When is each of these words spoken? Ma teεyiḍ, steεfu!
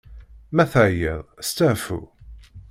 Ma 0.55 0.63
teεyiḍ, 0.71 1.21
steεfu! 1.49 1.99